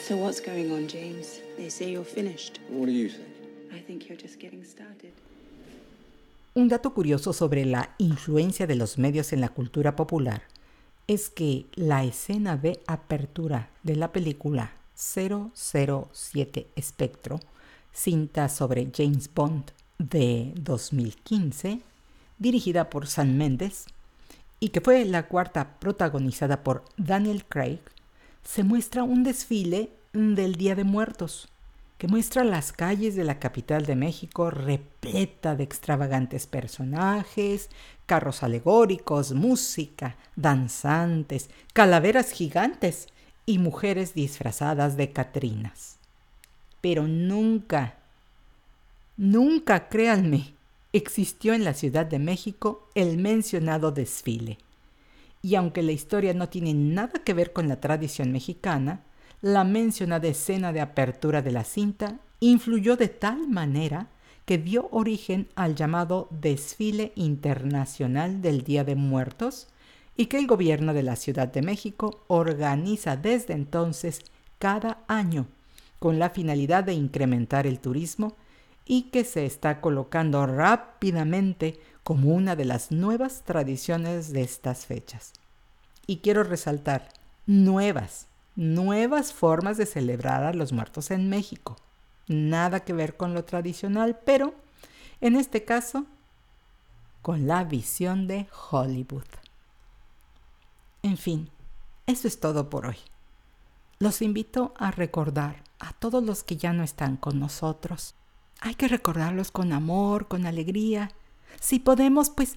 So 0.00 0.16
what's 0.16 0.40
going 0.40 0.72
on, 0.72 0.88
James? 0.88 1.40
They 1.56 1.68
say 1.68 1.92
you're 1.92 2.02
finished. 2.02 2.58
What 2.68 2.86
do 2.86 2.92
you 2.92 3.08
think? 3.08 3.28
I 3.72 3.78
think 3.78 4.08
you're 4.08 4.18
just 4.20 4.40
getting 4.40 4.64
started. 4.64 5.12
Un 6.56 6.66
dato 6.66 6.92
curioso 6.92 7.32
sobre 7.32 7.64
la 7.64 7.94
influencia 7.98 8.66
de 8.66 8.74
los 8.74 8.98
medios 8.98 9.32
en 9.32 9.40
la 9.42 9.48
cultura 9.48 9.94
popular 9.94 10.42
es 11.08 11.30
que 11.30 11.64
la 11.74 12.04
escena 12.04 12.58
de 12.58 12.80
apertura 12.86 13.70
de 13.82 13.96
la 13.96 14.12
película 14.12 14.72
007 14.94 16.68
Spectro, 16.80 17.40
cinta 17.92 18.50
sobre 18.50 18.90
James 18.94 19.30
Bond 19.34 19.72
de 19.98 20.52
2015, 20.56 21.80
dirigida 22.38 22.90
por 22.90 23.06
Sam 23.06 23.36
Mendes, 23.36 23.86
y 24.60 24.68
que 24.68 24.82
fue 24.82 25.04
la 25.06 25.28
cuarta 25.28 25.78
protagonizada 25.80 26.62
por 26.62 26.84
Daniel 26.98 27.44
Craig, 27.46 27.80
se 28.44 28.62
muestra 28.62 29.02
un 29.02 29.24
desfile 29.24 29.90
del 30.12 30.56
Día 30.56 30.74
de 30.74 30.84
Muertos, 30.84 31.48
que 31.98 32.06
muestra 32.06 32.44
las 32.44 32.72
calles 32.72 33.16
de 33.16 33.24
la 33.24 33.40
capital 33.40 33.84
de 33.84 33.96
México 33.96 34.50
repleta 34.50 35.56
de 35.56 35.64
extravagantes 35.64 36.46
personajes, 36.46 37.70
carros 38.06 38.44
alegóricos, 38.44 39.32
música, 39.32 40.16
danzantes, 40.36 41.50
calaveras 41.72 42.30
gigantes 42.30 43.08
y 43.46 43.58
mujeres 43.58 44.14
disfrazadas 44.14 44.96
de 44.96 45.10
Catrinas. 45.10 45.96
Pero 46.80 47.08
nunca, 47.08 47.96
nunca, 49.16 49.88
créanme, 49.88 50.54
existió 50.92 51.52
en 51.52 51.64
la 51.64 51.74
Ciudad 51.74 52.06
de 52.06 52.20
México 52.20 52.88
el 52.94 53.18
mencionado 53.18 53.90
desfile. 53.90 54.58
Y 55.42 55.56
aunque 55.56 55.82
la 55.82 55.92
historia 55.92 56.32
no 56.32 56.48
tiene 56.48 56.74
nada 56.74 57.24
que 57.24 57.34
ver 57.34 57.52
con 57.52 57.68
la 57.68 57.80
tradición 57.80 58.30
mexicana, 58.30 59.00
la 59.40 59.64
mencionada 59.64 60.28
escena 60.28 60.72
de 60.72 60.80
apertura 60.80 61.42
de 61.42 61.52
la 61.52 61.64
cinta 61.64 62.18
influyó 62.40 62.96
de 62.96 63.08
tal 63.08 63.48
manera 63.48 64.08
que 64.44 64.58
dio 64.58 64.88
origen 64.90 65.48
al 65.54 65.74
llamado 65.74 66.28
Desfile 66.30 67.12
Internacional 67.14 68.40
del 68.40 68.64
Día 68.64 68.82
de 68.82 68.94
Muertos 68.94 69.68
y 70.16 70.26
que 70.26 70.38
el 70.38 70.46
gobierno 70.46 70.94
de 70.94 71.02
la 71.02 71.16
Ciudad 71.16 71.48
de 71.48 71.62
México 71.62 72.24
organiza 72.26 73.16
desde 73.16 73.54
entonces 73.54 74.22
cada 74.58 74.98
año 75.06 75.46
con 75.98 76.18
la 76.18 76.30
finalidad 76.30 76.84
de 76.84 76.94
incrementar 76.94 77.66
el 77.66 77.78
turismo 77.78 78.36
y 78.86 79.02
que 79.10 79.24
se 79.24 79.44
está 79.44 79.80
colocando 79.80 80.46
rápidamente 80.46 81.78
como 82.02 82.34
una 82.34 82.56
de 82.56 82.64
las 82.64 82.90
nuevas 82.90 83.42
tradiciones 83.44 84.32
de 84.32 84.40
estas 84.42 84.86
fechas. 84.86 85.32
Y 86.06 86.18
quiero 86.18 86.42
resaltar, 86.42 87.08
nuevas, 87.46 88.27
nuevas 88.58 89.32
formas 89.32 89.76
de 89.76 89.86
celebrar 89.86 90.42
a 90.42 90.52
los 90.52 90.72
muertos 90.72 91.12
en 91.12 91.30
México. 91.30 91.76
Nada 92.26 92.80
que 92.80 92.92
ver 92.92 93.16
con 93.16 93.32
lo 93.32 93.44
tradicional, 93.44 94.18
pero 94.26 94.52
en 95.20 95.36
este 95.36 95.64
caso 95.64 96.06
con 97.22 97.46
la 97.46 97.62
visión 97.62 98.26
de 98.26 98.48
Hollywood. 98.70 99.28
En 101.04 101.16
fin, 101.16 101.50
eso 102.06 102.26
es 102.26 102.40
todo 102.40 102.68
por 102.68 102.86
hoy. 102.86 102.96
Los 104.00 104.22
invito 104.22 104.74
a 104.76 104.90
recordar 104.90 105.62
a 105.78 105.92
todos 105.92 106.24
los 106.24 106.42
que 106.42 106.56
ya 106.56 106.72
no 106.72 106.82
están 106.82 107.16
con 107.16 107.38
nosotros. 107.38 108.16
Hay 108.60 108.74
que 108.74 108.88
recordarlos 108.88 109.52
con 109.52 109.72
amor, 109.72 110.26
con 110.26 110.46
alegría. 110.46 111.12
Si 111.60 111.78
podemos, 111.78 112.28
pues 112.30 112.56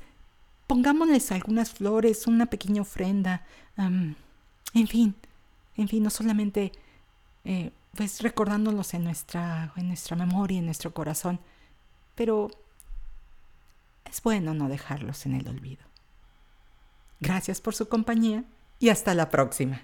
pongámosles 0.66 1.32
algunas 1.32 1.70
flores, 1.70 2.26
una 2.26 2.48
pequeña 2.48 2.82
ofrenda. 2.82 3.46
en 3.78 4.88
fin, 4.88 5.16
en 5.78 5.88
fin, 5.88 6.04
no 6.04 6.10
solamente 6.10 6.72
eh, 7.46 7.72
pues 7.96 8.22
recordándolos 8.22 8.94
en 8.94 9.04
nuestra, 9.04 9.74
en 9.76 9.88
nuestra 9.88 10.16
memoria, 10.16 10.60
en 10.60 10.66
nuestro 10.66 10.94
corazón, 10.94 11.40
pero 12.16 12.50
es 14.06 14.22
bueno 14.22 14.54
no 14.54 14.70
dejarlos 14.70 15.26
en 15.26 15.36
el 15.36 15.48
olvido. 15.48 15.84
Gracias 17.20 17.62
por 17.62 17.76
su 17.76 17.88
compañía 17.88 18.44
y 18.80 18.90
hasta 18.90 19.14
la 19.14 19.30
próxima. 19.30 19.84